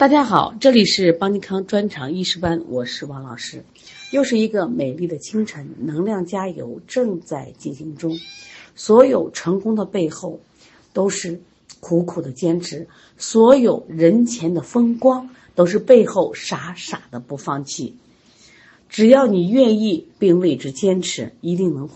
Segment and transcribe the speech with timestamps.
[0.00, 3.62] 大家好，这里是邦尼康专场医师班，我是王老师。
[4.12, 8.18] 又是一个美丽的清晨，能量加油正在进行中。
[8.74, 10.40] 所有成功的背后，
[10.94, 11.42] 都是
[11.80, 12.86] 苦苦的坚持；
[13.18, 17.94] 所有人前的风光，都是背后傻傻的不放弃。
[18.88, 21.90] 只要你愿意并为之坚持，一定能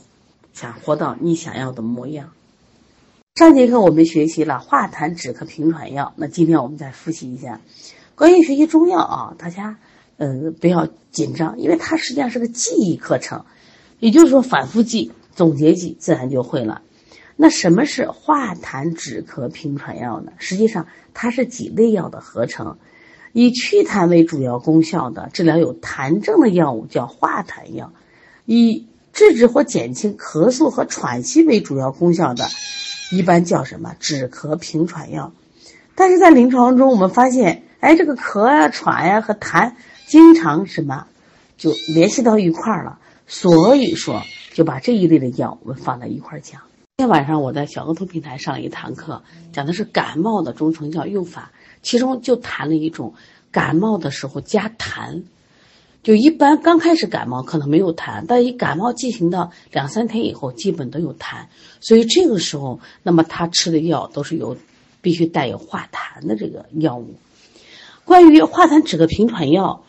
[0.52, 2.34] 想活到你想要的模样。
[3.36, 7.60] 上节课我们学习了化痰止咳平喘药，那今天我们再复习一下
[8.14, 9.76] 关于学习中药啊，大家
[10.18, 13.44] 呃不要紧张，因为它实际上是个记忆课程，
[13.98, 16.82] 也就是说反复记、总结记，自然就会了。
[17.34, 20.32] 那什么是化痰止咳平喘药呢？
[20.38, 22.78] 实际上它是几类药的合成，
[23.32, 27.92] 以祛痰为主要功效的治疗有痰症的药物叫化痰药，
[28.44, 32.48] 以制止或减轻咳嗽和喘息为主要功效的。
[33.10, 35.32] 一般叫什么止咳平喘药，
[35.94, 39.74] 但是在临床中我们发现，哎，这个咳呀、喘呀和痰
[40.06, 41.06] 经常什么
[41.56, 46.62] 就联系到一块儿了，所以说就把这一类的药我们放在一块儿讲。
[46.96, 51.52] 今天晚上我在小额头平台上了一堂课，讲的是感冒的中成药用法，
[51.82, 53.14] 其中就谈了一种
[53.50, 55.22] 感冒的时候加痰。
[56.04, 61.46] 就一般刚开始感冒可能没有痰，但一感冒进行到两三天以后，基本都有痰。
[61.80, 64.56] 所以这个时候，那么他吃的药都是有
[65.00, 67.14] 必须带有化痰的这个药物。
[68.04, 69.82] 关于化痰止咳平喘药，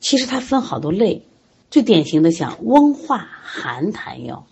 [0.00, 1.22] 其实它分好多类，
[1.70, 4.44] 最典型的像温化寒痰药、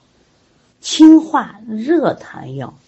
[0.80, 2.78] 清化热痰药，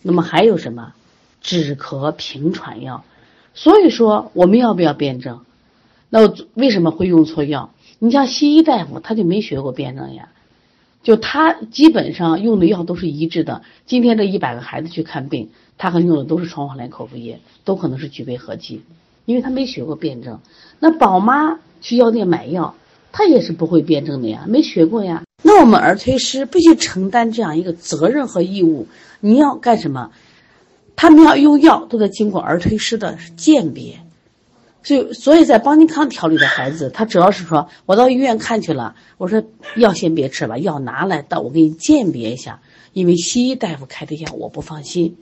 [0.00, 0.94] 那么还有什么
[1.42, 3.04] 止咳平喘药？
[3.52, 5.44] 所以说，我们要不要辩证？
[6.08, 7.70] 那为什么会用错药？
[7.98, 10.28] 你像西医大夫，他就没学过辩证呀，
[11.02, 13.62] 就他基本上用的药都是一致的。
[13.86, 18.82] 今天这一百个孩子去看病，他可能用的都是双黄连口服液，都可能是聚倍合剂，
[19.24, 20.40] 因为他没学过辩证。
[20.78, 22.74] 那宝妈去药店买药，
[23.12, 25.22] 他也是不会辩证的呀，没学过呀。
[25.42, 28.86] 那我们儿推师必须承担这样一个责任和义务，
[29.20, 30.10] 你要干什么？
[30.96, 34.00] 他们要用药，都得经过儿推师的鉴别。
[34.86, 39.42] 所以，所以在邦尼康调理的孩子，他主要是说，我到医院看去了，我说
[39.74, 42.60] 药先别吃吧，药拿来到我给你鉴别一下，
[42.92, 45.16] 因为西医大夫开的药我不放心。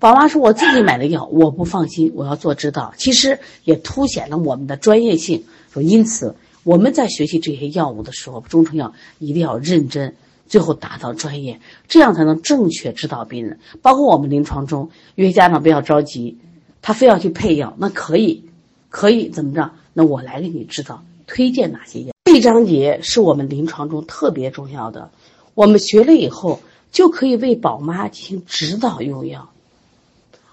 [0.00, 5.44] 宝妈说我自己买的药我不放心，我要做指导，其实也凸显了我们的专业性。
[5.72, 6.34] 说因此
[6.64, 10.16] 我们在学习这些药物的时候，中成药一定要认真，
[10.48, 13.60] 最后达到专业，这样才能正确指导病人。
[13.82, 16.38] 包括我们临床中，有些家长不要着急，
[16.82, 18.42] 他非要去配药，那可以。
[18.88, 19.70] 可以怎么着？
[19.92, 22.12] 那我来给你指导，推荐哪些药？
[22.24, 25.10] 这一章节是我们临床中特别重要的。
[25.54, 26.60] 我们学了以后，
[26.92, 29.50] 就可以为宝妈进行指导用药，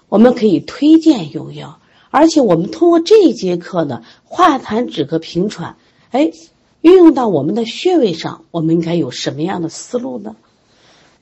[0.08, 1.78] 我们可以推荐用药，
[2.10, 5.76] 而且我们通过这一节课呢，化痰止咳平喘，
[6.10, 6.32] 哎，
[6.80, 10.36] 运用到我们的穴位上，我们应该有什么样的思路呢？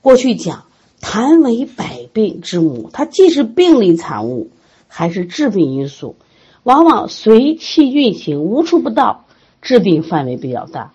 [0.01, 0.65] 过去讲，
[1.01, 4.49] 痰为百病之母，它既是病理产物，
[4.87, 6.15] 还是致病因素。
[6.63, 9.25] 往往随气运行，无处不到，
[9.61, 10.93] 治病范围比较大。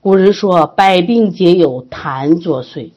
[0.00, 2.90] 古人说：“百病皆有痰作祟。”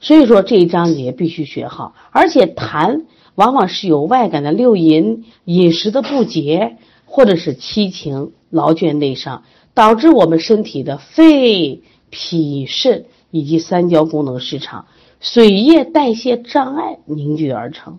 [0.00, 1.94] 所以说这一章节必须学好。
[2.10, 3.04] 而且痰
[3.34, 9.42] 往往是由外感的六淫、饮食的不洁，或者是七情劳倦内伤，
[9.74, 14.86] 导致我们身体的肺、脾、肾以及三焦功能失常，
[15.20, 17.98] 水液代谢障碍凝聚而成。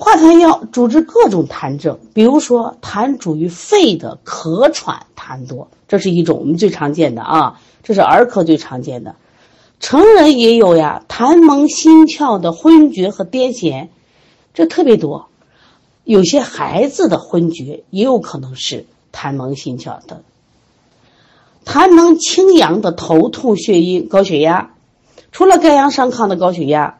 [0.00, 9.16] 化痰药主治各种痰症，比如说痰主于肺的咳喘痰多，这是一种我们最常见的啊，这是儿科最常见的，
[9.78, 13.88] 成人也有呀，痰蒙心窍的昏厥和癫痫，
[14.54, 15.28] 这特别多，
[16.04, 20.22] 有些孩子的昏厥也有可能是痰蒙心窍的，
[21.66, 24.70] 痰能清阳的头痛血晕高血压，
[25.30, 26.99] 除了肝阳上亢的高血压。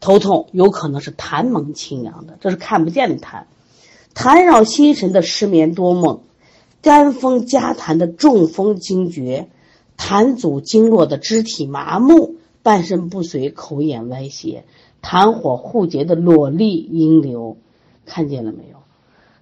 [0.00, 3.44] 头痛有可能是痰蒙清阳的，这是看不见的痰；
[4.14, 6.20] 痰扰心神的失眠多梦，
[6.82, 9.48] 肝风加痰的中风惊厥，
[9.96, 14.64] 痰阻经络的肢体麻木，半身不遂，口眼歪斜，
[15.02, 17.56] 痰火互结的裸痢阴流，
[18.04, 18.76] 看见了没有？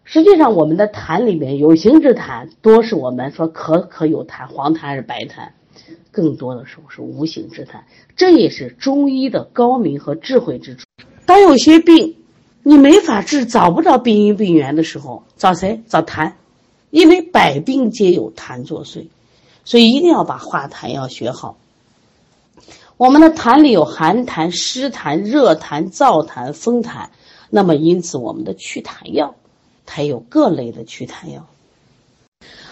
[0.04, 5.48] 实际上，我们的痰里面有形之痰多是我们说咳咳有痰，黄痰还是白痰？
[6.10, 7.80] 更多的时候是无形之痰，
[8.16, 10.84] 这也是中医的高明和智慧之处。
[11.26, 12.16] 当有些病
[12.62, 15.82] 你没法治，找不着病因病源的时候，找谁？
[15.86, 16.32] 找痰，
[16.90, 19.06] 因为百病皆有痰作祟，
[19.64, 21.58] 所以一定要把化痰药学好。
[22.96, 27.08] 我们的痰里有寒痰、湿痰、热痰、燥痰、风痰，
[27.50, 29.34] 那么因此我们的祛痰药
[29.84, 31.46] 它有各类的祛痰药。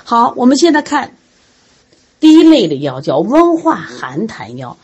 [0.05, 1.17] 好，我们现在看
[2.23, 4.77] 第一类的药叫温化寒痰药，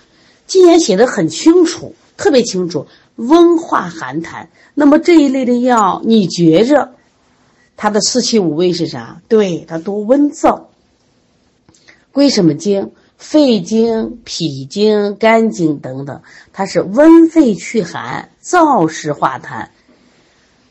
[0.49, 4.49] 既然写的很清楚，特别清楚，温化寒痰。
[4.75, 6.94] 那么这一类的药，你觉着
[7.76, 9.23] 它的四气五味是啥？
[9.29, 10.64] 对，它都温燥。
[12.11, 12.90] 归什么经？
[13.17, 19.69] 肺经、脾经、肝经等等，它是温肺祛寒、燥湿化痰。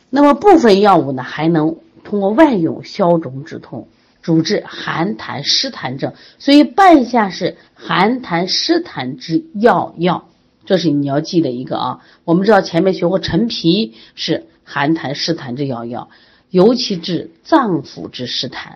[0.10, 3.88] 那么部分药物呢，还能通过外用消肿止痛，
[4.28, 6.12] 主治寒痰湿痰症。
[6.38, 10.28] 所以半夏是寒痰湿痰之要药，
[10.66, 12.02] 这是你要记的一个啊。
[12.26, 16.10] 我们知道前面学过陈皮是寒痰湿痰之要药，
[16.50, 18.74] 尤其治脏腑之湿痰。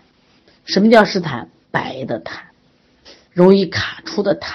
[0.64, 1.48] 什么叫湿痰？
[1.70, 2.36] 白的痰。
[3.34, 4.54] 容易卡出的痰，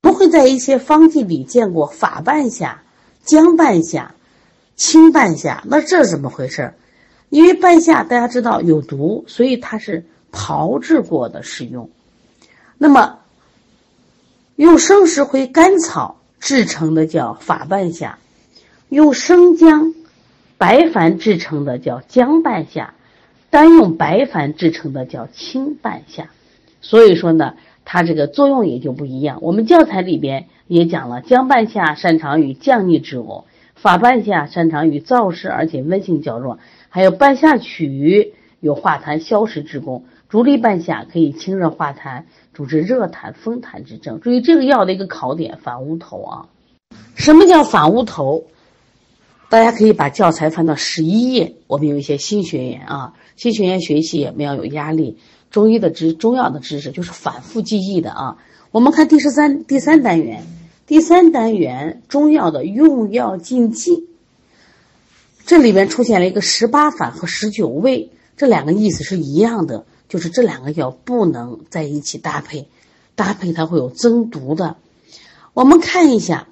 [0.00, 2.82] 不会在一些方剂里见过法半夏、
[3.22, 4.16] 姜半夏、
[4.74, 6.74] 青半夏，那这是怎么回事？
[7.34, 11.90] 因为半夏大家知道有毒，所以它是炮制过的使用。
[12.78, 13.18] 那么
[14.54, 18.20] 用生石灰、甘草制成的叫法半夏，
[18.88, 19.94] 用生姜、
[20.58, 22.94] 白矾制成的叫姜半夏，
[23.50, 26.30] 单用白矾制成的叫青半夏。
[26.82, 27.54] 所以说呢，
[27.84, 29.40] 它这个作用也就不一样。
[29.42, 33.42] 我们教材里边也讲了，姜半夏擅长于降逆止呕，
[33.74, 36.60] 法半夏擅长于燥湿而且温性较弱，
[36.94, 44.20] 还有半夏曲有化痰消食之功，竹沥半夏可以清热化痰，主治热痰风痰之症。
[44.20, 46.46] 注意这个药的一个考点，反乌头啊。
[47.16, 48.44] 什么叫反乌头？
[49.48, 51.56] 大家可以把教材翻到十一页。
[51.66, 55.18] 我们有一些新学员啊，新学员学习也不要有压力。
[55.50, 58.36] 中医的知中药的知识就是反复记忆的啊。
[58.70, 60.44] 我们看第十三第三单元，
[60.86, 64.06] 第三单元中药的用药禁忌，
[65.46, 72.68] 这里边出现了一个十八反和十九味，这两个意思是一样的，就是这两个药不能在一起搭配，
[73.14, 74.76] 搭配它会有增毒的。
[75.52, 76.48] 我们看一下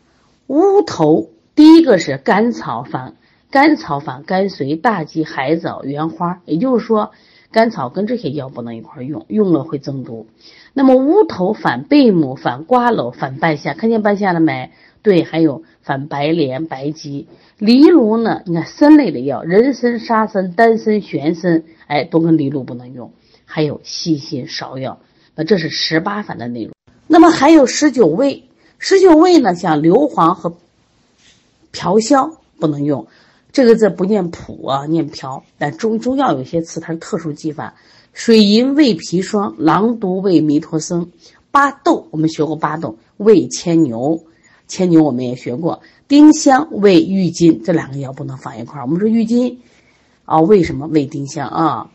[0.47, 3.17] 乌头，第一个是甘草反
[3.51, 7.13] 甘草反甘随、大戟、海藻、原花，也就是说。
[7.53, 10.27] 甘草跟这些药不能一块用，用了会增毒。
[10.73, 14.71] 那么乌头反贝母、反瓜蒌、反半夏，看见半夏了没？
[15.03, 17.29] 对，还有反白莲、白及。
[17.59, 18.43] 藜芦呢？
[18.47, 23.13] 你看参类的药，人参、沙参、丹参、玄参，哎，都跟藜芦不能用。
[23.45, 24.99] 还有细辛、芍药，
[25.35, 26.73] 那这是十八反的内容。
[27.07, 28.45] 那么还有十九味，
[28.79, 30.57] 十九味呢，像硫磺和
[31.71, 33.07] 朴硝不能用。
[33.53, 35.45] 这个字不念蒲啊，念瓢。
[35.59, 37.75] 但中中药有些词它是特殊记法。
[38.13, 41.11] 水银味砒霜，狼毒味弥陀僧，
[41.51, 44.25] 巴豆我们学过巴豆味牵牛，
[44.69, 45.83] 牵牛我们也学过。
[46.09, 48.85] 丁香味郁金，这两个药不能放一块儿。
[48.85, 49.63] 我们说郁金
[50.25, 51.91] 啊，为什么味丁香啊？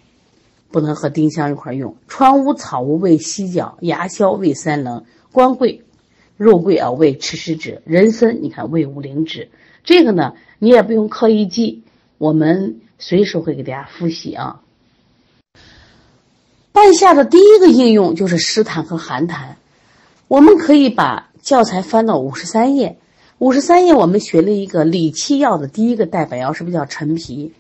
[0.70, 1.96] 不能和丁香一块儿用。
[2.08, 5.84] 川乌草乌味犀角，牙硝味三棱，官桂、
[6.36, 9.50] 肉桂啊味赤石脂，人参你看味五灵脂。
[9.88, 10.34] 这个呢？
[10.60, 11.82] 你也不用刻意记，
[12.18, 14.62] 我们随时会给大家复习啊。
[16.74, 19.56] 半夏的第一个应用就是湿痰和寒痰，
[20.28, 22.98] 我们可以把教材翻到五十三页。
[23.38, 27.54] 五十三页我们学了一个理气药的第一个代表药，是不是叫陈皮？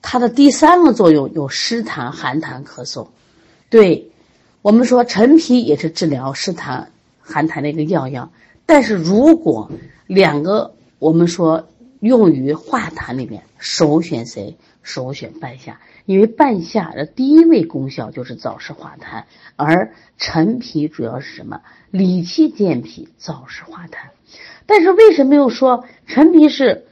[0.00, 3.08] 它的第三个作用有湿痰、寒痰、咳嗽。
[3.68, 4.10] 对，
[4.62, 6.86] 我们说陈皮也是治疗湿痰、
[7.20, 8.30] 寒痰的一个药药，
[8.64, 9.70] 但是如果
[10.06, 11.68] 两个我们说。
[11.98, 14.58] 用于化痰里面，首选谁？
[14.82, 19.24] 首选半夏，因为半夏的第一位功效就是燥湿化痰，
[19.56, 21.62] 而陈皮主要是什么？
[21.90, 24.10] 理气健脾、燥湿化痰。
[24.66, 26.84] 但是为什么又说陈皮是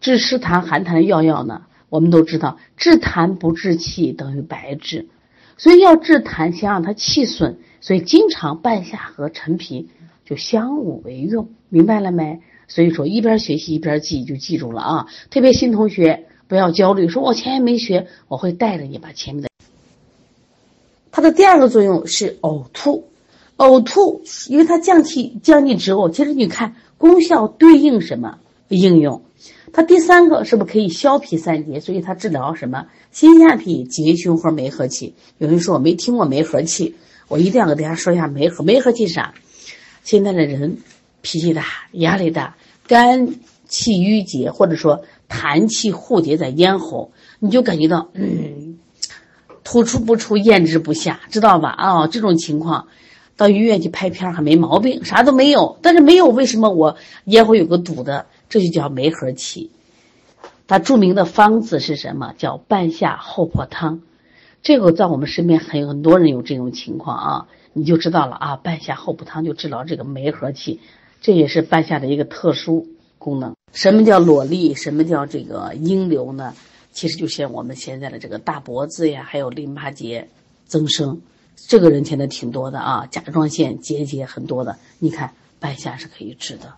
[0.00, 1.62] 治湿痰寒痰的药药呢？
[1.88, 5.08] 我们都知道，治痰不治气等于白治，
[5.56, 9.88] 所以要治痰，先让它气损，所以经常半夏和陈皮
[10.24, 12.42] 就相互为用，明白了没？
[12.68, 15.06] 所以说，一边学习一边记，就记住了啊！
[15.30, 19.48] 特别新同学不要焦虑，说我前面没学，我会带着你把前面的。
[21.10, 23.08] 它的第二个作用是呕吐，
[23.56, 26.10] 呕吐，因为它降气、降逆止呕。
[26.10, 29.22] 其实你看功效对应什么应用？
[29.72, 31.80] 它第三个是不是可以消脾散结？
[31.80, 35.14] 所以它治疗什么心下痞、结胸和梅核气？
[35.38, 36.96] 有人说我没听过梅核气，
[37.28, 38.62] 我一定要给大家说一下梅核。
[38.62, 39.32] 梅核气是啥？
[40.04, 40.76] 现在的人。
[41.22, 42.56] 脾气大，压力大，
[42.86, 43.28] 肝
[43.66, 48.78] 气郁结，或者说痰气互结在咽喉，你就感觉到嗯，
[49.64, 51.70] 吐出不出，咽之不下，知道吧？
[51.70, 52.88] 啊，这种情况，
[53.36, 55.78] 到医院去拍片还没毛病，啥都没有。
[55.82, 58.26] 但是没有，为什么我咽喉有个堵的？
[58.48, 59.70] 这就叫梅核气。
[60.66, 62.32] 它著名的方子是什么？
[62.38, 64.00] 叫半夏厚朴汤。
[64.62, 68.56] 这个在我们身边很很多人有这种情况啊，你就知道了啊。
[68.56, 70.80] 半夏厚朴汤就治疗这个梅核气，
[71.20, 72.86] 这也是半夏的一个特殊
[73.18, 73.54] 功能。
[73.72, 74.74] 什么叫裸粒？
[74.74, 76.54] 什么叫这个阴流呢？
[76.92, 80.28] 其实就像我们现在的这个大脖子呀，还有淋巴结
[80.66, 81.20] 增生，
[81.54, 83.06] 这个人现在挺多的啊。
[83.10, 86.74] 甲状腺结节很多的，你看半夏是可以治的。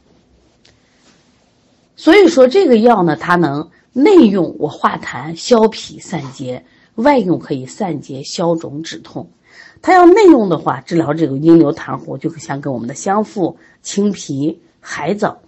[1.97, 6.65] 所以说这个药呢，它能内用我化痰消痞散结，
[6.97, 9.31] 外用可以散结消肿止痛。
[9.83, 15.39] 它要内用的话，治疗这个阴流痰糊，就像跟我们的香附、青皮、海藻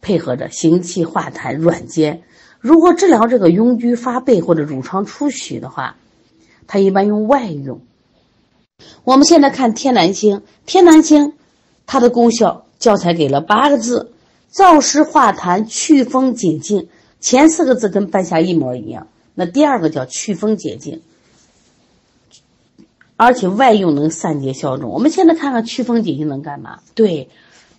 [0.00, 2.22] 配合着行气化痰软坚。
[2.60, 5.96] 如果治疗这个痈疽发背或者乳疮出血的话，
[6.66, 7.80] 它一般用外用。
[9.04, 11.34] 我们现在看天南星，天南星
[11.86, 14.10] 它的功效教材给了八个字。
[14.52, 16.86] 燥湿化痰、祛风解痉，
[17.18, 19.08] 前四个字跟半夏一模一样。
[19.34, 21.00] 那第二个叫祛风解痉，
[23.16, 24.90] 而且外用能散结消肿。
[24.90, 26.80] 我们现在看看祛风解痉能干嘛？
[26.94, 27.28] 对，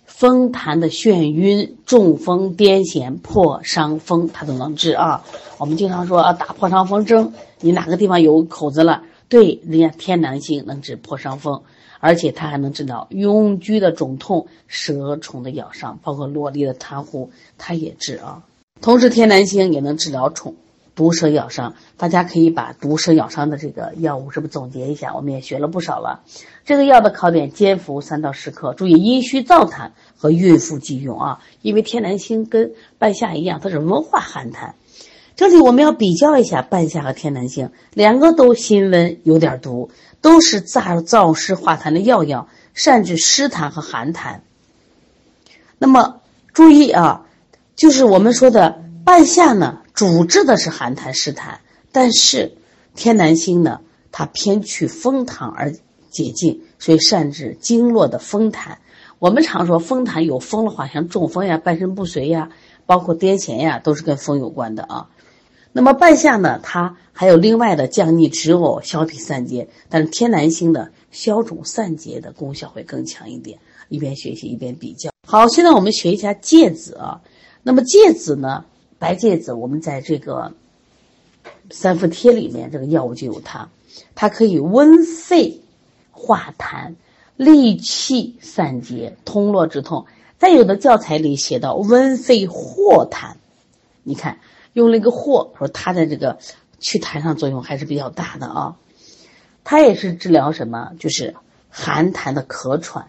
[0.04, 5.24] 风痰的眩晕、中风、癫痫、破伤风，它都能治啊。
[5.58, 9.02] 我们经常说啊，打破伤风针，你哪个地方有口子了？
[9.28, 11.62] 对，人家天南星能治破伤风。
[11.98, 18.42] 而且它还能治疗痈疽的肿痛、蛇虫的咬伤，包括落粒的痰糊，它也治啊。
[18.82, 20.54] 同时，天南星也能治疗虫、
[20.96, 21.74] 毒蛇咬伤。
[21.96, 25.14] 大家可以把毒蛇咬伤的这个药物是不是总结一下？
[25.14, 26.22] 我们也学了不少了。
[26.64, 31.40] 这个药的考点：煎服三到十克，注意阴虚燥痰和孕妇忌用啊。
[31.62, 34.72] 因为天南星跟半夏一样，它是温化寒痰。
[35.36, 39.90] 这里我们要比较一下半夏和天南星，两个都辛温，有点毒。
[40.22, 44.40] 都是燥燥湿化痰的药药，善治湿痰和寒痰。
[45.78, 46.20] 那么
[46.52, 47.26] 注意啊，
[47.76, 51.58] 就是我们说的半夏呢，主治的是寒痰湿痰，
[51.92, 52.56] 但是
[52.96, 55.70] 天南星呢，它偏去风痰而
[56.10, 58.78] 解痉，所以善治经络的风痰。
[59.20, 62.50] 我们常说风痰有风的话，像中风呀、半身不遂呀，
[62.84, 65.08] 包括癫痫呀，都是跟风有关的啊。
[65.72, 73.60] 那么半夏呢，它还有另外的降逆止呕、消痞散结，但是天南星的消肿散结的功效会更强一点。
[73.88, 75.10] 一边学习一边比较。
[75.28, 77.20] 好，现在我们学一下芥子啊。
[77.62, 78.64] 那么芥子呢，
[78.98, 80.52] 白芥子，我们在这个
[81.70, 83.68] 三伏贴里面，这个药物就有它，
[84.14, 85.60] 它可以温肺
[86.10, 86.94] 化痰、
[87.36, 90.06] 利气散结、通络止痛。
[90.38, 93.34] 在有的教材里写到温肺活痰，
[94.02, 94.38] 你看。
[94.72, 96.36] 用了一个霍，说它的这个
[96.80, 98.76] 祛痰上作用还是比较大的啊。
[99.64, 100.92] 它也是治疗什么？
[100.98, 101.34] 就是
[101.70, 103.08] 寒痰的咳喘。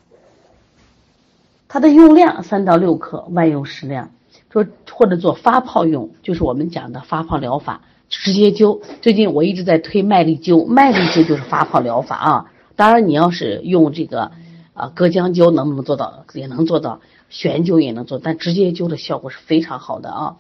[1.68, 4.12] 它的用量三到六克，外用适量。
[4.52, 8.82] 说或者做发泡用，就是我们讲的发泡疗法，直接灸。
[9.02, 12.52] 最近我一直在推麦粒灸，麦粒灸就是发泡疗法啊。
[12.76, 14.32] 当然，你要是用这个
[14.74, 16.26] 啊隔姜灸，能不能做到？
[16.34, 20.38] 也能做到，悬灸也能做，但直接灸的效果是非常好的啊。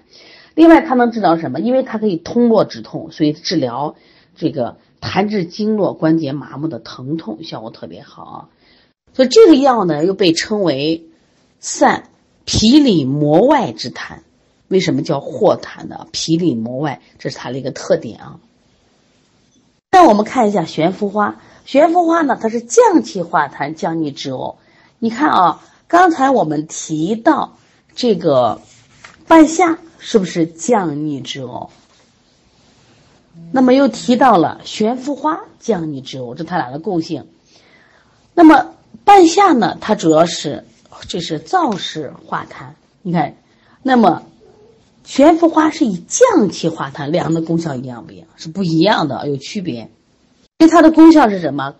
[0.55, 1.59] 另外，它能治疗什么？
[1.59, 3.95] 因为它可以通络止痛，所以治疗
[4.35, 8.49] 这个痰滞经络、关节麻木的疼痛效果特别好啊。
[9.13, 11.05] 所以这个药呢，又被称为
[11.59, 12.09] 散
[12.47, 14.21] 皮里膜外之痰。
[14.67, 16.07] 为什么叫活痰呢？
[16.11, 18.39] 皮里膜外，这是它的一个特点啊。
[19.91, 24.55] 那我们看一下悬浮花，悬浮花呢，它是降气化痰、降逆止呕。
[24.97, 27.57] 你看啊，刚才我们提到
[27.93, 28.61] 这个
[29.27, 29.77] 半夏。
[29.99, 31.69] 是不是降逆止呕？
[33.51, 37.27] 那么又提到了悬浮花降逆止呕，这它俩的共性。
[38.35, 39.75] 那么半夏呢？
[39.81, 40.65] 它主要是
[41.07, 42.69] 这是燥湿化痰。
[43.01, 43.35] 你看，
[43.83, 44.23] 那么
[45.03, 48.27] 悬浮花是以降气化痰，两个功效一样不一样？
[48.35, 49.89] 是不一样的，有区别。
[50.57, 51.75] 因为它的功效是什么？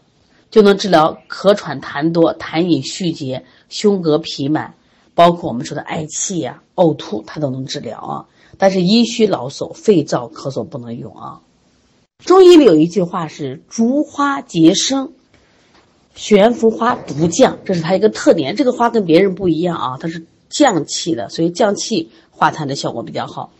[0.49, 4.75] 就能治疗咳喘痰多、痰饮虚结、胸膈痞满。
[5.13, 8.25] 包括我们说的嗳气呀、呕吐，它都能治疗啊。
[8.59, 11.41] 但是阴虚劳嗽、肺燥咳嗽不能用啊。
[12.23, 15.13] 中医里有一句话是“竹花结生，
[16.17, 18.55] 悬浮花独降”，这是它一个特点。
[18.55, 23.51] 这个花跟别人不一样啊，它是降气的，所以降气化痰的效果比较好。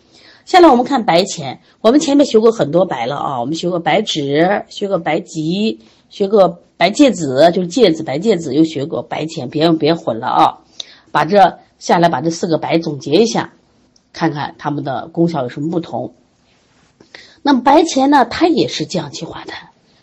[0.45, 10.57] 下来我们看白钱，我们前面学过很多白了啊，我们学过白芷，学过白及，学过白芥子，就是芥子、白芥子，又学过白钱，别别混了啊。
[11.11, 13.53] 把这下来，把这四个白总结一下，
[14.13, 16.13] 看看它们的功效有什么不同。
[17.43, 19.53] 那么白钱呢，它也是降气化痰。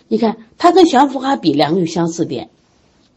[0.08, 2.50] 你看，它跟悬浮花比，两个有相似点，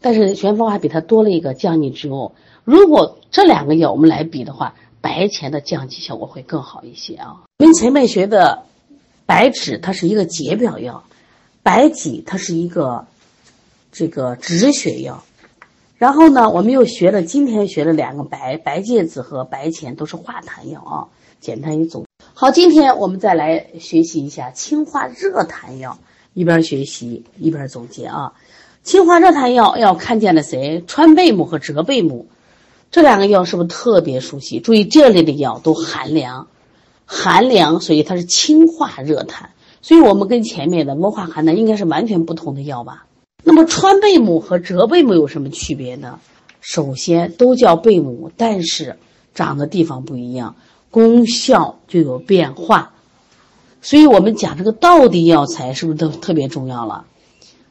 [0.00, 2.32] 但是悬浮花比它多了一个降逆止呕。
[2.64, 7.44] 如果这两个药我们来比的话，白钱的降气效果会更好一些啊。
[7.58, 8.64] 我们前面学的
[9.26, 11.02] 白芷，它是一个解表药；
[11.62, 13.06] 白芨，它是一个
[13.92, 15.22] 这个止血药。
[15.96, 21.08] 然后呢，我们又学了今天学了两个白白芥子和白钱，都是化痰药啊。
[21.40, 22.04] 简单一组。
[22.34, 25.98] 好，今天我们再来学习一下清化热痰药，
[26.34, 28.32] 一边学习一边总结啊。
[28.82, 30.82] 清化热痰药要看见了谁？
[30.86, 32.28] 川贝母和浙贝母。
[32.90, 34.60] 这两个药是不是特别熟悉？
[34.60, 36.48] 注意这类的药都寒凉，
[37.04, 39.48] 寒凉，所以它是清化热痰。
[39.82, 43.04] 所以我们跟前面的温化寒痰应该是完全不同的药吧？
[43.44, 46.18] 那么川贝母和浙贝母有什么区别呢？
[46.60, 48.96] 首先都叫贝母，但是
[49.34, 50.56] 长的地方不一样，
[50.90, 52.94] 功效就有变化。
[53.80, 57.04] 所以我们讲这个道地药材是不是都特别重要了？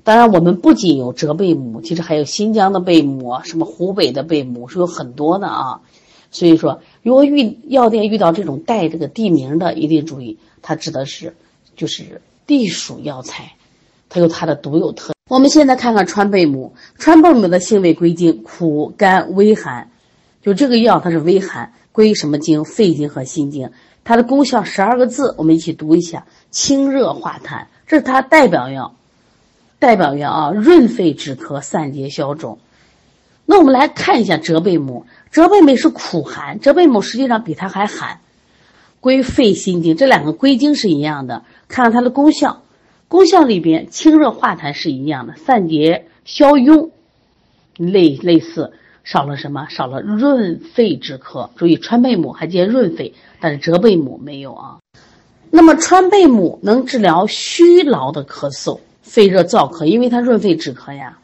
[0.04, 5.82] 当然，我们不仅有浙贝母，其实还有新疆的贝母，什么湖北的贝母是有很多的啊。
[6.32, 11.36] 所以说，如果遇药店遇到这种带这个地名的，一定注意，它指的是
[11.76, 13.54] 就是地属药材，
[14.08, 15.14] 它有它的独有特。
[15.30, 19.92] 我们现在看看川贝母，川贝母的性味归经：苦、甘、微寒。
[20.42, 22.64] 就这个药它是微寒，归什么经？
[22.64, 23.72] 肺经和心经。
[24.08, 28.96] 它的功效十二个字，我们一起读一下：清热化痰，这是它代表药。
[29.80, 32.58] 代表药啊，润肺止咳、散结消肿。
[33.46, 38.22] 那我们来看一下浙贝母，浙贝母是苦寒，浙贝母实际上比它还寒，
[39.02, 41.44] 归肺心经，这两个归经是一样的。
[41.68, 42.62] 看看它的功效，
[43.10, 46.92] 功效里边清热化痰是一样的，散结消痈
[47.76, 48.72] 类类似，
[49.04, 49.68] 少了什么？
[49.70, 51.50] 少了润肺止咳。
[51.58, 54.78] 注意川贝母还兼润肺，但是浙贝母没有啊。
[55.50, 58.80] 那么川贝母能治疗虚劳的咳嗽。
[59.02, 61.20] 肺热燥咳，因为它润肺止咳呀，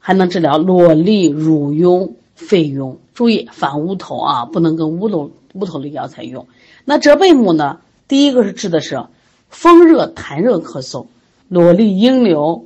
[0.00, 2.96] 还能治疗瘰痢、乳痈、肺痈。
[3.14, 6.48] 注意反乌头啊，不能跟乌头乌头类药材用。
[6.84, 7.78] 那浙贝母呢？
[8.08, 9.04] 第一个是治的是
[9.50, 11.06] 风热痰热咳嗽，
[11.48, 12.64] 瘰痢、阴流、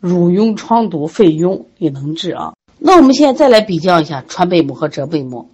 [0.00, 2.54] 乳痈、疮毒、肺痈也能治啊。
[2.80, 5.50] 那我们现在再来比较一下川贝母和浙贝母。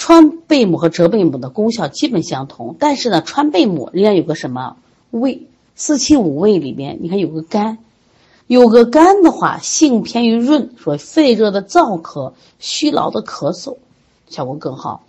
[0.00, 4.78] 川贝母和浙贝母的功效基本相同，但是呢，川贝母人家有个什么
[5.10, 5.42] 味？
[5.76, 7.76] 四气五味里边，你看有个甘，
[8.46, 13.76] 有个甘的话，性偏于润，所以肺热的燥咳、虚劳的咳嗽，
[14.26, 15.04] 效果更好。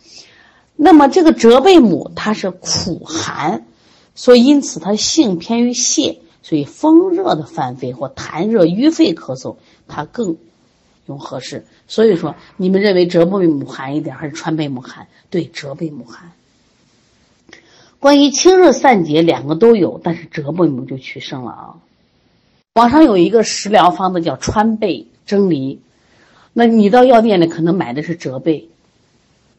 [0.75, 3.65] 那么这个浙贝母它是苦寒，
[4.13, 9.56] 所以因此它性偏于泻，所以风热的犯肺或痰热淤肺咳嗽，
[9.88, 10.36] 它更
[11.05, 11.65] 用合适。
[11.87, 15.07] 所以说，你们认为浙贝母寒一点还是川贝母寒？
[15.29, 16.31] 对，浙贝母寒。
[17.99, 21.75] 关于清热散结，两个都有，但是浙贝母就取胜了啊。
[22.73, 25.81] 网上有一个食疗方子叫川贝蒸梨，
[26.53, 28.69] 那你到药店里可能买的是浙贝，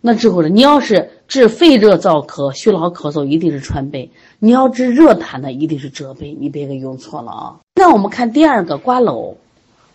[0.01, 7.61] 那之后呢，你要是治肺热燥咳、虚劳咳嗽，一定是川贝；你要治热痰的，一定是浙贝，你别给用错了啊。
[7.75, 9.37] 那我们看第二个瓜蒌，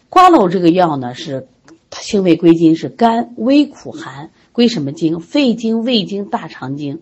[0.10, 1.48] 瓜蒌这个药呢是
[1.90, 5.20] 它性味归经是甘、微苦、寒，归什么经？
[5.20, 7.02] 肺经、胃经、大肠经。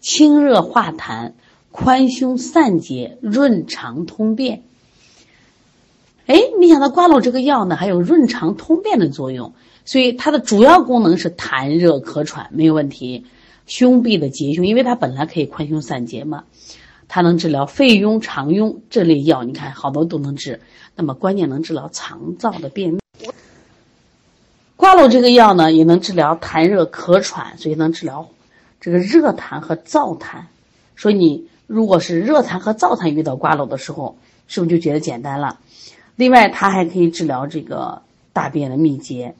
[0.00, 1.32] 清热化痰，
[1.72, 4.62] 宽胸散结，润肠通便。
[6.26, 13.26] 哎，没想到瓜蒌这个药呢，还有润肠通便的作用，所以它的主要功能是痰热咳喘没有问题。
[13.66, 16.44] 胸壁的结胸，因为它本来可以宽胸散结嘛，
[17.08, 20.60] 它能治疗肺痈、肠痈这类药，你看好多都能治。
[20.94, 23.00] 那么关键能治疗肠燥的便秘。
[24.76, 28.28] 瓜蒌这个药呢，也能治疗痰热咳喘，所以能治疗。
[28.80, 30.42] 这个热痰和燥痰，
[30.96, 34.16] 所以你如果是热痰和燥痰遇到瓜蒌的时候，
[34.46, 35.58] 是不是就觉得简单了？
[36.14, 39.34] 另外，它还可以治疗这个大便的秘结，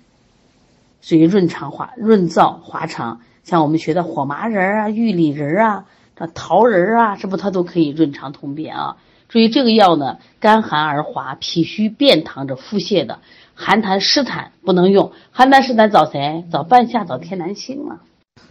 [1.01, 3.21] 所以润肠滑、润燥滑肠。
[3.45, 5.85] 像我们学的火麻仁啊、玉里仁啊、
[6.19, 8.97] 这桃仁啊，是不它都可以润肠通便啊？
[9.29, 13.19] 注意这个药呢，干寒而滑，脾虚便溏着腹泻的
[13.55, 16.45] 寒痰湿痰不能用，寒痰湿痰找谁？
[16.51, 18.01] 找半夏，找天南星啊。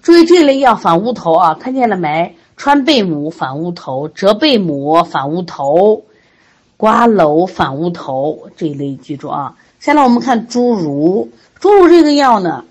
[0.01, 2.35] 注意这类药反乌头啊，看见了没？
[2.57, 6.03] 川贝母反乌头，浙贝母反乌头，
[6.77, 9.57] 瓜蒌反乌头这一类记住啊。
[9.79, 12.63] 下来我们看猪乳，猪乳这个药呢，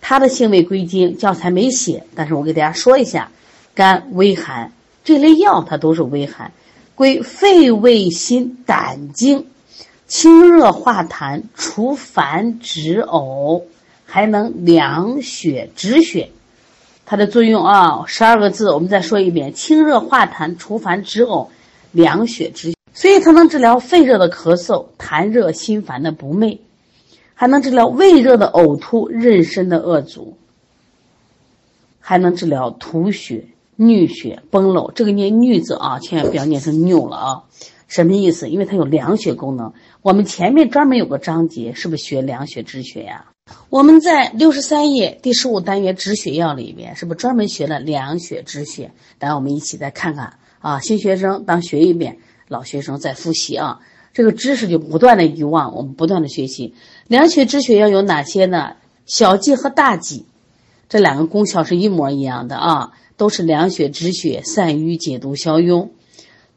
[0.00, 3.30] 它的性味归经教材没写，但是我给大家说一下，
[3.74, 6.52] 肝微寒，这类药它都是微寒，
[6.94, 9.46] 归肺胃心胆经，
[10.06, 13.62] 清热化痰，除烦止呕，
[14.04, 16.30] 还能凉血止血。
[17.06, 21.48] 它的作用啊，十二个字，我们再说一遍：清热化痰、除烦止呕、
[21.92, 22.74] 凉血止。
[22.94, 26.58] 所以它能治疗肺热的咳嗽、痰热心烦的不寐，
[27.34, 30.36] 还能治疗胃热的呕吐、妊娠的恶阻。
[32.04, 33.44] 还能治疗吐血、
[33.82, 34.90] 衄血、崩漏。
[34.92, 37.42] 这个念“衄”字啊，千万不要念成“衄”了啊。
[37.88, 38.48] 什么意思？
[38.48, 39.74] 因为它有凉血功能。
[40.00, 43.26] 我们前面专门有个章节，是不是学凉血止血呀？
[43.68, 48.92] 我们在六十三页第十五单元止血药里面，是不是专门学了凉血止血？
[49.20, 50.80] 来我们一起再看看啊。
[50.80, 52.18] 新学生当学一遍，
[52.48, 53.80] 老学生再复习啊。
[54.14, 56.74] 这个知识就不断的遗忘，我们不断的学习。
[57.08, 58.76] 凉血止血药有哪些呢？
[59.04, 60.24] 小剂和大剂。
[60.92, 65.88] 这两个功效是一模一样的啊，都是凉血止血、散瘀解毒消痈。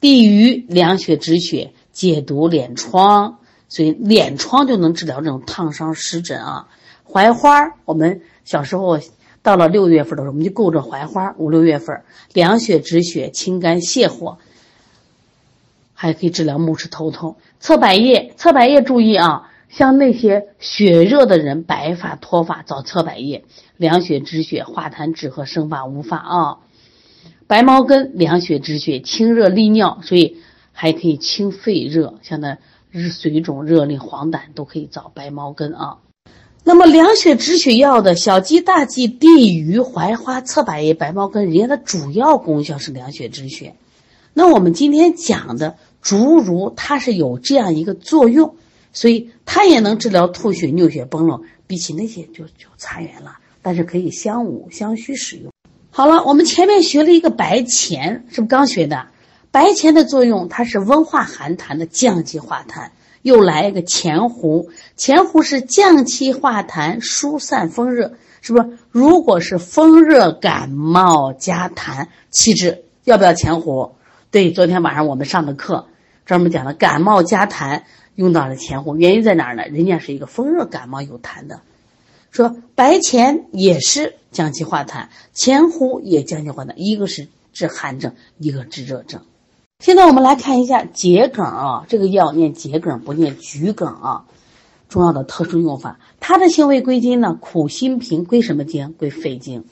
[0.01, 6.67] 地榆凉血止血、解毒敛疮，所以敛疮就能治疗这种烫伤湿疹啊。
[7.05, 8.99] 槐花我们小时候
[9.41, 12.01] 到了六月份的时候，我们就够着槐花五六月份
[12.33, 14.37] 凉血止血、清肝泻火，
[15.93, 17.37] 还可以治疗目赤头痛。
[17.61, 19.49] 侧柏叶，侧柏叶注意啊。
[19.67, 23.43] 像那些血热的人，白发脱发，找侧柏叶，
[23.77, 26.57] 凉血止血，化痰止咳，生发无发啊。
[27.47, 30.37] 白茅根凉血止血，清热利尿，所以
[30.71, 32.57] 还可以清肺热，像那
[32.91, 35.97] 日水肿、热淋、黄疸都可以找白茅根啊。
[36.63, 39.27] 那么凉血止血药的小鸡、大鸡、地
[39.59, 43.75] 榆、槐花、侧柏叶、白茅根，人家的主要功效是凉血止血。
[44.33, 48.55] 那我们今天讲的竹茹，它是有这样一个作用。
[48.91, 53.39] 所以它也能治疗吐血、衄血、崩漏，比起那些就就差远了。
[53.65, 55.51] 但是可以相伍相须使用。
[55.89, 59.07] 好了，我们前面学了一个白钱，是不是刚学的？
[59.49, 62.89] 白钱的作用，它是温化寒痰的，降气化痰。
[63.23, 68.77] 又来一个钱胡，钱胡是降气化痰、疏散风热，是不是？
[68.91, 73.95] 如果是风热感冒加痰，气滞，要不要钱胡？
[74.29, 75.87] 对，昨天晚上我们上的课
[76.23, 77.81] 专门讲的感冒加痰。
[78.13, 79.63] 用到了前胡，原因在哪儿呢？
[79.63, 81.61] 人家是一个风热感冒有痰的，
[82.35, 89.21] 说白钱也是降气化痰，前胡也降气化痰，一个是治寒症，一个治热症。
[89.79, 94.25] 现在我们来看一下桔梗啊，这个药念桔梗不念桔梗啊，
[94.89, 95.97] 中药的特殊用法。
[96.19, 98.91] 它的性味归经呢，苦辛平，归什么经？
[98.97, 99.63] 归肺经。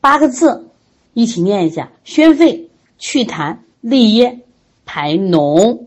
[0.00, 0.68] 八个字，
[1.12, 4.40] 一起念一下：宣肺、祛痰、利咽、
[4.86, 5.80] 排脓。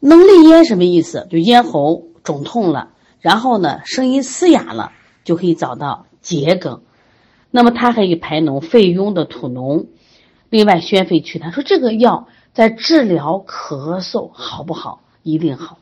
[0.00, 1.26] 能利咽什么意思？
[1.30, 2.92] 就咽喉肿痛了，
[3.26, 4.92] 然后呢，声音嘶哑了，
[5.24, 6.82] 就可以找到桔梗。
[7.50, 9.86] 那么它可以排脓、肺痈的土脓，
[10.48, 11.50] 另外宣肺祛痰。
[11.50, 15.00] 说这个药在治疗咳嗽好不好？
[15.24, 15.78] 一定好。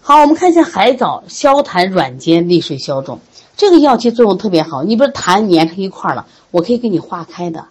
[0.00, 3.20] 好，我们看一下海藻消痰软坚、利水消肿。
[3.58, 4.82] 这个药其作用特别好。
[4.82, 7.66] 你不是痰粘成一块了，我可以给你化开的。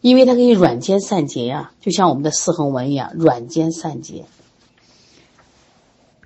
[0.00, 4.24] 因为它可以软坚散结呀，就像我们的四横纹一样，软坚散结。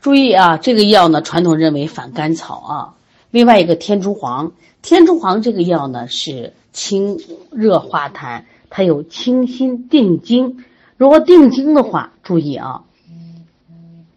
[0.00, 2.94] 注意啊，这个药呢，传统认为反甘草啊。
[3.30, 7.18] 另外一个天竺黄，天竺黄这个药呢是清
[7.50, 10.64] 热化痰，它有清心定惊。
[10.96, 12.84] 如果定惊的话，注意啊，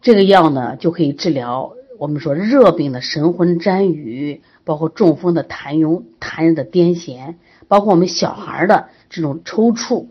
[0.02, 7.36] 这个药呢就可以治疗我们说热病的神魂沾雨，包括中风的痰痈、痰热的癫痫，
[7.68, 8.90] 包括我们小孩的。
[9.12, 10.06] 这种抽搐、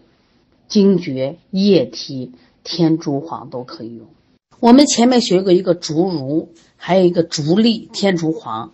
[0.66, 2.32] 惊厥、液体、
[2.64, 4.08] 天竺黄都可以用。
[4.60, 8.72] 我们前面学过一个竹茹，还有一个竹沥、天竺黄，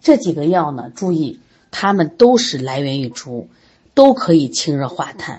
[0.00, 1.40] 这几个药呢，注意，
[1.70, 3.48] 它们都是来源于竹，
[3.94, 5.38] 都可以清热化痰。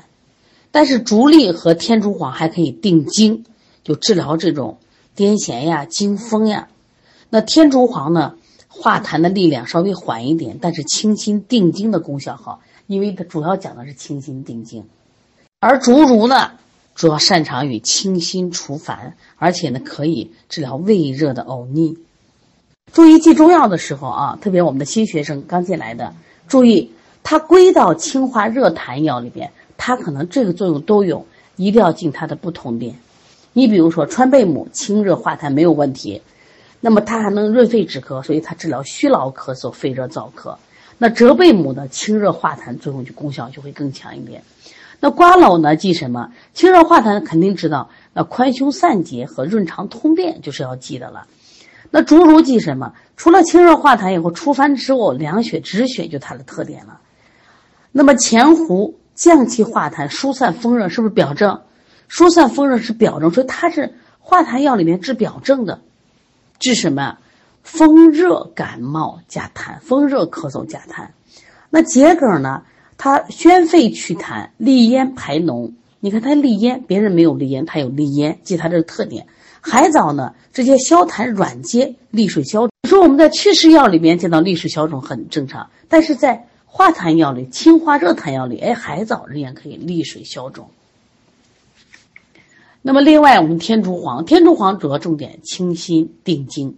[0.71, 3.45] 但是竹沥和天竺黄还可以定惊，
[3.83, 4.79] 就治疗这种
[5.15, 6.69] 癫痫呀、惊风呀。
[7.29, 8.35] 那天竺黄呢，
[8.67, 12.61] 化痰的力量稍微缓一点，但是清心定惊的功效好。
[12.87, 14.83] 因为它主要讲的是清心定惊，
[15.59, 16.51] 而竹茹呢，
[16.95, 21.97] 主要擅长于清心除烦，而且呢可以治疗胃热的呕逆。
[22.91, 26.13] 注意记中药的时候啊，特别我们的新学生刚进来的，
[26.47, 26.91] 注意
[27.23, 31.25] 它归到清化热痰药里边，它可能这个作用都有，
[31.55, 32.95] 一定要进它的不同点。
[33.53, 36.21] 你比如说川贝母清热化痰没有问题，
[36.81, 40.57] 那么它还能润肺止咳，所以它治疗虚劳咳嗽、肺热燥咳。
[40.99, 44.43] 那浙贝母呢清热化痰作用就功效就会更强一点。
[45.03, 46.31] 那瓜蒌呢记什么？
[46.53, 47.89] 清热化痰肯定知道。
[48.13, 51.27] 那宽胸散结和润肠通便就是要记的了。
[51.91, 52.93] 那竹茹记什么？
[53.17, 57.01] 除了清热化痰以后，除烦之后、凉血止血就它的特点了。
[57.91, 61.59] 那么前胡降气化痰、疏散风热是不是表证？
[62.07, 65.81] 疏散风热是表证，所以它是化痰药里面治表证的。
[66.59, 67.17] 治什么？
[67.61, 71.09] 风热感冒加痰，风热咳嗽加痰。
[71.69, 72.63] 那桔梗呢？
[73.03, 75.73] 它宣肺祛痰，利咽排脓。
[75.99, 79.27] 你看它利咽，别人没有利咽，它有利咽，记它这个特点。
[79.59, 82.69] 海藻呢，直接消痰软坚，利水消。
[82.87, 90.69] 说我们在祛湿药里面见到利水消肿很正常，但是在化痰药里，清化热痰药里，哎，海藻人也可以利水消肿。
[92.81, 96.77] 那么，另外我们天竺黄，天竺黄主要重点清心定惊。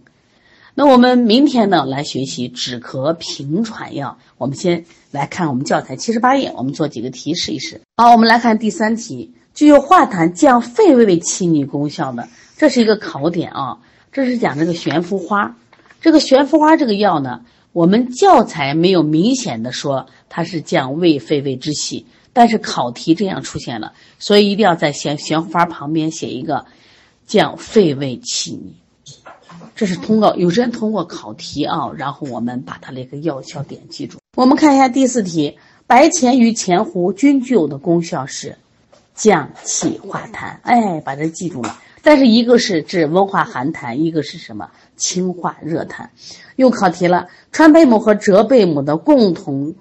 [0.78, 4.18] 那我们明天呢来学习止咳平喘药。
[4.36, 7.80] 我们先来看我们教材七十八页，我们做几个题试一试。
[7.96, 13.78] 好，我们来看第三题，具有化痰降肺胃气逆功效的，这是一个考点啊。
[14.12, 15.56] 这是讲这个悬浮花，
[16.02, 17.40] 这个悬浮花这个药呢，
[17.72, 22.04] 我们教材没有明显的说它是降胃肺胃之气。
[22.34, 26.66] 但是考题这样出现了，所以一定要在悬悬浮花旁边写一个
[27.26, 28.74] 降肺胃气逆。
[29.76, 34.18] 这是通过有人通过考题啊，然后我们把它那个药效点记住。
[34.34, 38.56] 我们看一下第四题，白钱与前胡均具有的功效是
[39.14, 41.78] 降气化痰，哎，把这记住了。
[42.02, 46.08] 但是一个是治温化寒痰，一个是什么清化热痰。
[46.56, 49.74] 又考题了，川贝母和浙贝母的共同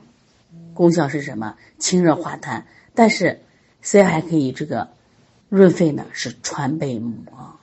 [0.74, 1.56] 功效是什么？
[1.80, 3.40] 清热化痰，但是
[3.82, 4.90] 谁还可以这个
[5.48, 6.06] 润肺呢？
[6.12, 7.56] 是川贝母啊，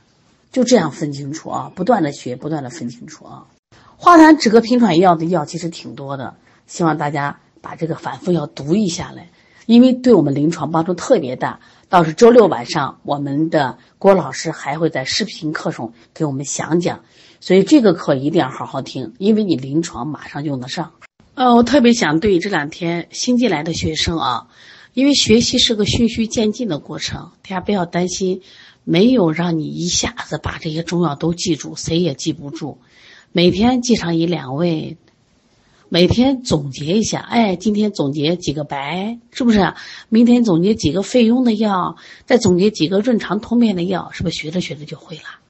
[0.53, 3.47] 就这样分清楚啊，不断的学，不断的分清楚啊。
[3.97, 6.35] 化痰止咳平喘药的药其实挺多的，
[6.67, 9.31] 希望大家把这个反复要读一下来，
[9.67, 11.61] 因为对我们临床帮助特别大。
[11.88, 17.01] 到时周六晚上，我们的郭老师还会在视频课上给我们详讲，
[17.41, 20.93] 所以这个课一定要好好听，因为你临床马上用得上。
[21.35, 24.49] 呃，我特别想对这两天新进来的学生啊，
[24.95, 28.43] 因为学习是个循序渐进的过程，大家不要担心，
[28.85, 32.79] 没有让你一下子把这些中药都记住，谁也记不住。
[33.33, 34.97] 每天记上一两味，
[35.88, 39.75] 每天总结一下，哎，今天总结几个白，是不是？
[40.09, 45.41] 明天总结几个费用的药，再总结几个润肠通便的药，是不是学着学着就会了？